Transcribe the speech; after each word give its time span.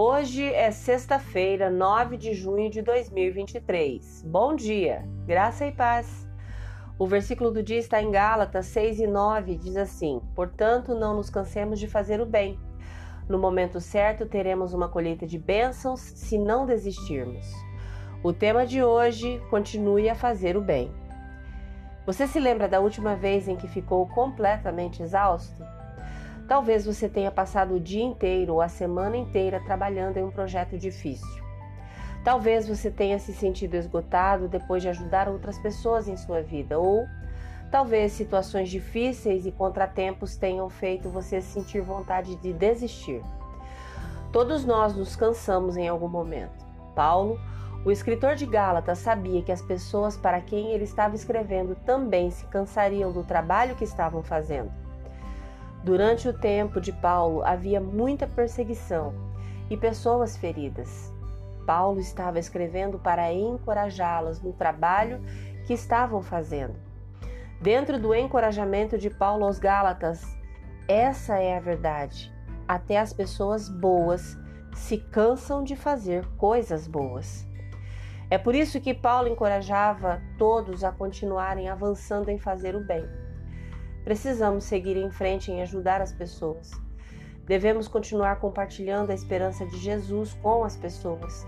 Hoje 0.00 0.44
é 0.44 0.70
sexta-feira, 0.70 1.68
9 1.68 2.16
de 2.16 2.32
junho 2.32 2.70
de 2.70 2.82
2023. 2.82 4.22
Bom 4.28 4.54
dia, 4.54 5.04
graça 5.26 5.66
e 5.66 5.72
paz. 5.72 6.24
O 6.96 7.04
versículo 7.04 7.50
do 7.50 7.64
dia 7.64 7.78
está 7.78 8.00
em 8.00 8.10
Gálatas 8.10 8.66
6 8.66 9.00
e 9.00 9.06
9, 9.08 9.56
diz 9.56 9.76
assim: 9.76 10.20
Portanto, 10.36 10.94
não 10.94 11.16
nos 11.16 11.28
cansemos 11.30 11.80
de 11.80 11.88
fazer 11.88 12.20
o 12.20 12.26
bem. 12.26 12.58
No 13.28 13.40
momento 13.40 13.80
certo, 13.80 14.24
teremos 14.24 14.72
uma 14.72 14.88
colheita 14.88 15.26
de 15.26 15.36
bênçãos 15.36 16.00
se 16.00 16.38
não 16.38 16.64
desistirmos. 16.64 17.46
O 18.22 18.32
tema 18.32 18.64
de 18.64 18.82
hoje: 18.82 19.42
continue 19.50 20.08
a 20.08 20.14
fazer 20.14 20.56
o 20.56 20.60
bem. 20.60 20.92
Você 22.08 22.26
se 22.26 22.40
lembra 22.40 22.66
da 22.66 22.80
última 22.80 23.14
vez 23.14 23.48
em 23.48 23.54
que 23.54 23.68
ficou 23.68 24.06
completamente 24.06 25.02
exausto? 25.02 25.62
Talvez 26.48 26.86
você 26.86 27.06
tenha 27.06 27.30
passado 27.30 27.74
o 27.74 27.80
dia 27.80 28.02
inteiro 28.02 28.54
ou 28.54 28.62
a 28.62 28.68
semana 28.70 29.14
inteira 29.14 29.60
trabalhando 29.60 30.16
em 30.16 30.24
um 30.24 30.30
projeto 30.30 30.78
difícil. 30.78 31.44
Talvez 32.24 32.66
você 32.66 32.90
tenha 32.90 33.18
se 33.18 33.34
sentido 33.34 33.74
esgotado 33.74 34.48
depois 34.48 34.82
de 34.82 34.88
ajudar 34.88 35.28
outras 35.28 35.58
pessoas 35.58 36.08
em 36.08 36.16
sua 36.16 36.40
vida, 36.40 36.78
ou 36.78 37.06
talvez 37.70 38.12
situações 38.12 38.70
difíceis 38.70 39.44
e 39.44 39.52
contratempos 39.52 40.34
tenham 40.34 40.70
feito 40.70 41.10
você 41.10 41.42
sentir 41.42 41.82
vontade 41.82 42.36
de 42.36 42.54
desistir. 42.54 43.22
Todos 44.32 44.64
nós 44.64 44.96
nos 44.96 45.14
cansamos 45.14 45.76
em 45.76 45.86
algum 45.86 46.08
momento. 46.08 46.64
Paulo, 46.94 47.38
o 47.88 47.90
escritor 47.90 48.34
de 48.34 48.44
Gálatas, 48.44 48.98
sabia 48.98 49.40
que 49.40 49.50
as 49.50 49.62
pessoas 49.62 50.14
para 50.14 50.42
quem 50.42 50.72
ele 50.72 50.84
estava 50.84 51.16
escrevendo 51.16 51.74
também 51.86 52.30
se 52.30 52.44
cansariam 52.44 53.10
do 53.10 53.24
trabalho 53.24 53.76
que 53.76 53.84
estavam 53.84 54.22
fazendo. 54.22 54.70
Durante 55.82 56.28
o 56.28 56.38
tempo 56.38 56.82
de 56.82 56.92
Paulo 56.92 57.42
havia 57.42 57.80
muita 57.80 58.26
perseguição 58.26 59.14
e 59.70 59.76
pessoas 59.76 60.36
feridas. 60.36 61.10
Paulo 61.66 61.98
estava 61.98 62.38
escrevendo 62.38 62.98
para 62.98 63.32
encorajá-las 63.32 64.42
no 64.42 64.52
trabalho 64.52 65.22
que 65.66 65.72
estavam 65.72 66.20
fazendo. 66.20 66.74
Dentro 67.58 67.98
do 67.98 68.14
encorajamento 68.14 68.98
de 68.98 69.08
Paulo 69.08 69.46
aos 69.46 69.58
Gálatas, 69.58 70.22
essa 70.86 71.38
é 71.38 71.56
a 71.56 71.60
verdade. 71.60 72.30
Até 72.68 72.98
as 72.98 73.14
pessoas 73.14 73.66
boas 73.66 74.36
se 74.74 74.98
cansam 74.98 75.64
de 75.64 75.74
fazer 75.74 76.26
coisas 76.36 76.86
boas. 76.86 77.47
É 78.30 78.36
por 78.36 78.54
isso 78.54 78.80
que 78.80 78.92
Paulo 78.92 79.28
encorajava 79.28 80.20
todos 80.36 80.84
a 80.84 80.92
continuarem 80.92 81.68
avançando 81.68 82.28
em 82.28 82.38
fazer 82.38 82.76
o 82.76 82.84
bem. 82.84 83.04
Precisamos 84.04 84.64
seguir 84.64 84.96
em 84.96 85.10
frente 85.10 85.50
em 85.50 85.62
ajudar 85.62 86.02
as 86.02 86.12
pessoas. 86.12 86.70
Devemos 87.46 87.88
continuar 87.88 88.36
compartilhando 88.36 89.10
a 89.10 89.14
esperança 89.14 89.64
de 89.66 89.78
Jesus 89.78 90.34
com 90.42 90.62
as 90.62 90.76
pessoas. 90.76 91.46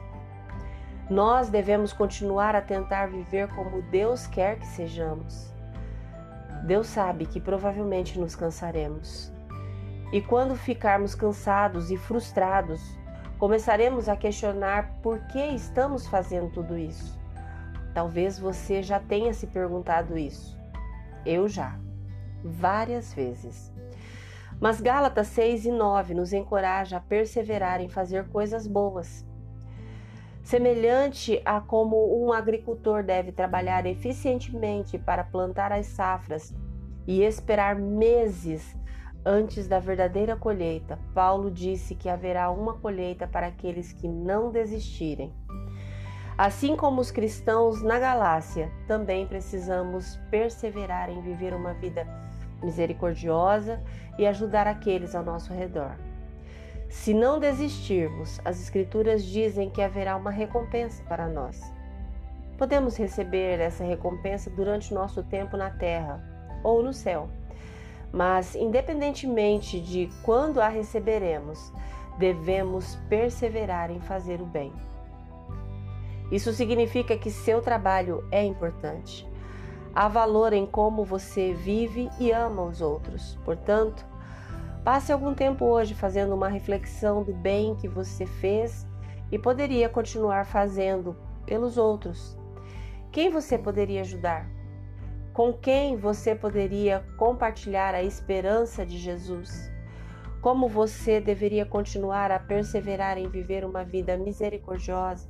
Nós 1.10 1.50
devemos 1.50 1.92
continuar 1.92 2.56
a 2.56 2.62
tentar 2.62 3.06
viver 3.06 3.48
como 3.48 3.82
Deus 3.82 4.26
quer 4.26 4.58
que 4.58 4.66
sejamos. 4.66 5.52
Deus 6.64 6.86
sabe 6.86 7.26
que 7.26 7.40
provavelmente 7.40 8.18
nos 8.18 8.34
cansaremos. 8.34 9.30
E 10.12 10.20
quando 10.20 10.56
ficarmos 10.56 11.14
cansados 11.14 11.90
e 11.90 11.96
frustrados, 11.96 12.80
começaremos 13.40 14.06
a 14.06 14.16
questionar 14.16 15.00
por 15.02 15.18
que 15.20 15.42
estamos 15.42 16.06
fazendo 16.06 16.50
tudo 16.50 16.76
isso. 16.76 17.18
Talvez 17.94 18.38
você 18.38 18.82
já 18.82 19.00
tenha 19.00 19.32
se 19.32 19.46
perguntado 19.46 20.18
isso. 20.18 20.58
Eu 21.24 21.48
já 21.48 21.80
várias 22.44 23.14
vezes. 23.14 23.72
Mas 24.60 24.78
Gálatas 24.78 25.28
6 25.28 25.64
e 25.64 25.72
9 25.72 26.12
nos 26.12 26.34
encoraja 26.34 26.98
a 26.98 27.00
perseverar 27.00 27.80
em 27.80 27.88
fazer 27.88 28.28
coisas 28.28 28.66
boas. 28.66 29.26
Semelhante 30.42 31.40
a 31.42 31.62
como 31.62 32.22
um 32.22 32.34
agricultor 32.34 33.02
deve 33.02 33.32
trabalhar 33.32 33.86
eficientemente 33.86 34.98
para 34.98 35.24
plantar 35.24 35.72
as 35.72 35.86
safras 35.86 36.54
e 37.06 37.22
esperar 37.22 37.74
meses 37.74 38.76
antes 39.24 39.66
da 39.66 39.78
verdadeira 39.78 40.36
colheita, 40.36 40.98
Paulo 41.14 41.50
disse 41.50 41.94
que 41.94 42.08
haverá 42.08 42.50
uma 42.50 42.74
colheita 42.74 43.26
para 43.26 43.46
aqueles 43.46 43.92
que 43.92 44.08
não 44.08 44.50
desistirem. 44.50 45.32
Assim 46.36 46.74
como 46.74 47.00
os 47.00 47.10
cristãos 47.10 47.82
na 47.82 47.98
Galácia, 47.98 48.70
também 48.86 49.26
precisamos 49.26 50.16
perseverar 50.30 51.10
em 51.10 51.20
viver 51.20 51.52
uma 51.52 51.74
vida 51.74 52.06
misericordiosa 52.62 53.82
e 54.18 54.26
ajudar 54.26 54.66
aqueles 54.66 55.14
ao 55.14 55.22
nosso 55.22 55.52
redor. 55.52 55.96
Se 56.88 57.14
não 57.14 57.38
desistirmos, 57.38 58.40
as 58.44 58.60
Escrituras 58.60 59.24
dizem 59.24 59.70
que 59.70 59.80
haverá 59.80 60.16
uma 60.16 60.30
recompensa 60.30 61.02
para 61.04 61.28
nós. 61.28 61.60
Podemos 62.58 62.96
receber 62.96 63.60
essa 63.60 63.84
recompensa 63.84 64.50
durante 64.50 64.92
o 64.92 64.94
nosso 64.94 65.22
tempo 65.22 65.56
na 65.56 65.70
terra 65.70 66.22
ou 66.64 66.82
no 66.82 66.92
céu. 66.92 67.30
Mas, 68.12 68.56
independentemente 68.56 69.80
de 69.80 70.10
quando 70.22 70.60
a 70.60 70.68
receberemos, 70.68 71.72
devemos 72.18 72.96
perseverar 73.08 73.90
em 73.90 74.00
fazer 74.00 74.40
o 74.40 74.46
bem. 74.46 74.72
Isso 76.30 76.52
significa 76.52 77.16
que 77.16 77.30
seu 77.30 77.60
trabalho 77.60 78.24
é 78.30 78.44
importante. 78.44 79.28
Há 79.92 80.06
valor 80.06 80.52
em 80.52 80.64
como 80.64 81.04
você 81.04 81.52
vive 81.52 82.08
e 82.20 82.30
ama 82.30 82.62
os 82.62 82.80
outros. 82.80 83.36
Portanto, 83.44 84.06
passe 84.84 85.12
algum 85.12 85.34
tempo 85.34 85.64
hoje 85.64 85.94
fazendo 85.94 86.34
uma 86.34 86.48
reflexão 86.48 87.24
do 87.24 87.32
bem 87.32 87.74
que 87.74 87.88
você 87.88 88.26
fez 88.26 88.86
e 89.32 89.38
poderia 89.38 89.88
continuar 89.88 90.46
fazendo 90.46 91.16
pelos 91.44 91.76
outros. 91.76 92.38
Quem 93.10 93.30
você 93.30 93.58
poderia 93.58 94.02
ajudar? 94.02 94.48
Com 95.40 95.54
quem 95.54 95.96
você 95.96 96.34
poderia 96.34 97.02
compartilhar 97.16 97.94
a 97.94 98.02
esperança 98.02 98.84
de 98.84 98.98
Jesus? 98.98 99.72
Como 100.42 100.68
você 100.68 101.18
deveria 101.18 101.64
continuar 101.64 102.30
a 102.30 102.38
perseverar 102.38 103.16
em 103.16 103.26
viver 103.26 103.64
uma 103.64 103.82
vida 103.82 104.18
misericordiosa? 104.18 105.26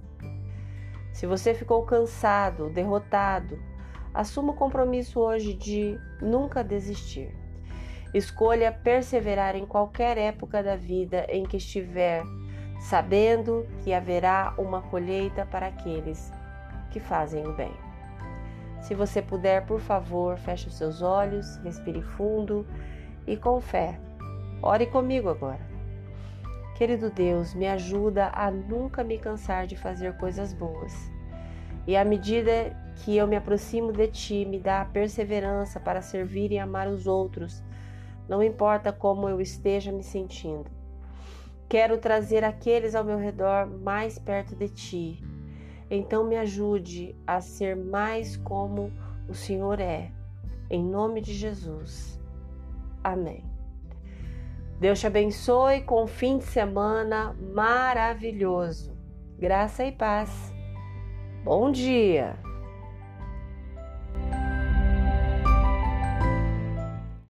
Se 1.12 1.26
você 1.26 1.54
ficou 1.54 1.84
cansado, 1.84 2.70
derrotado, 2.70 3.56
Assuma 4.12 4.52
o 4.52 4.56
compromisso 4.56 5.20
hoje 5.20 5.54
de 5.54 5.96
nunca 6.20 6.64
desistir. 6.64 7.32
Escolha 8.12 8.72
perseverar 8.72 9.54
em 9.54 9.64
qualquer 9.64 10.18
época 10.18 10.60
da 10.60 10.74
vida 10.74 11.24
em 11.28 11.44
que 11.44 11.58
estiver, 11.58 12.24
sabendo 12.80 13.64
que 13.84 13.94
haverá 13.94 14.56
uma 14.58 14.82
colheita 14.82 15.46
para 15.46 15.68
aqueles 15.68 16.32
que 16.90 16.98
fazem 16.98 17.46
o 17.46 17.54
bem. 17.54 17.89
Se 18.80 18.94
você 18.94 19.20
puder, 19.20 19.66
por 19.66 19.80
favor, 19.80 20.36
feche 20.38 20.68
os 20.68 20.74
seus 20.74 21.02
olhos, 21.02 21.56
respire 21.58 22.02
fundo 22.02 22.66
e 23.26 23.36
com 23.36 23.60
fé. 23.60 24.00
Ore 24.62 24.86
comigo 24.86 25.28
agora. 25.28 25.60
Querido 26.76 27.10
Deus, 27.10 27.54
me 27.54 27.68
ajuda 27.68 28.30
a 28.32 28.50
nunca 28.50 29.04
me 29.04 29.18
cansar 29.18 29.66
de 29.66 29.76
fazer 29.76 30.16
coisas 30.16 30.52
boas 30.52 31.10
e 31.86 31.96
à 31.96 32.04
medida 32.04 32.76
que 32.96 33.16
eu 33.16 33.26
me 33.26 33.36
aproximo 33.36 33.92
de 33.92 34.06
ti, 34.08 34.44
me 34.44 34.58
dá 34.58 34.82
a 34.82 34.84
perseverança 34.84 35.80
para 35.80 36.02
servir 36.02 36.52
e 36.52 36.58
amar 36.58 36.86
os 36.86 37.06
outros, 37.06 37.62
não 38.28 38.42
importa 38.42 38.92
como 38.92 39.28
eu 39.28 39.40
esteja 39.40 39.90
me 39.90 40.02
sentindo. 40.02 40.70
Quero 41.68 41.98
trazer 41.98 42.44
aqueles 42.44 42.94
ao 42.94 43.04
meu 43.04 43.18
redor 43.18 43.66
mais 43.66 44.18
perto 44.18 44.54
de 44.54 44.68
ti. 44.68 45.24
Então 45.90 46.24
me 46.24 46.36
ajude 46.36 47.16
a 47.26 47.40
ser 47.40 47.76
mais 47.76 48.36
como 48.36 48.92
o 49.28 49.34
Senhor 49.34 49.80
é. 49.80 50.12
Em 50.70 50.84
nome 50.84 51.20
de 51.20 51.34
Jesus. 51.34 52.20
Amém. 53.02 53.44
Deus 54.78 55.00
te 55.00 55.06
abençoe 55.06 55.82
com 55.82 56.04
um 56.04 56.06
fim 56.06 56.38
de 56.38 56.44
semana 56.44 57.36
maravilhoso. 57.52 58.96
Graça 59.38 59.84
e 59.84 59.92
paz. 59.92 60.54
Bom 61.44 61.70
dia! 61.72 62.49